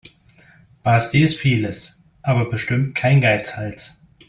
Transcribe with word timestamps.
Basti 0.81 1.21
ist 1.21 1.37
vieles, 1.37 1.93
aber 2.23 2.49
bestimmt 2.49 2.95
kein 2.95 3.21
Geizhals. 3.21 3.99